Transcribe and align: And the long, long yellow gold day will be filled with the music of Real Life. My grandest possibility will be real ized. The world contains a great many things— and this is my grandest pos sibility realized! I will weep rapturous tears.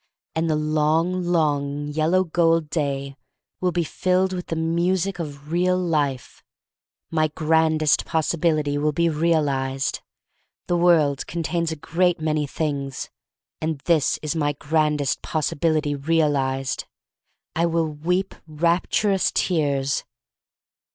And 0.33 0.49
the 0.49 0.55
long, 0.55 1.23
long 1.23 1.85
yellow 1.89 2.23
gold 2.23 2.71
day 2.71 3.15
will 3.59 3.71
be 3.71 3.83
filled 3.83 4.33
with 4.33 4.47
the 4.47 4.55
music 4.55 5.19
of 5.19 5.51
Real 5.51 5.77
Life. 5.77 6.43
My 7.11 7.27
grandest 7.27 8.03
possibility 8.03 8.79
will 8.79 8.93
be 8.93 9.09
real 9.09 9.47
ized. 9.47 9.99
The 10.65 10.75
world 10.75 11.27
contains 11.27 11.71
a 11.71 11.75
great 11.75 12.19
many 12.19 12.47
things— 12.47 13.11
and 13.61 13.77
this 13.85 14.17
is 14.23 14.35
my 14.35 14.53
grandest 14.53 15.21
pos 15.21 15.51
sibility 15.51 15.93
realized! 15.95 16.85
I 17.55 17.67
will 17.67 17.85
weep 17.87 18.33
rapturous 18.47 19.31
tears. 19.31 20.03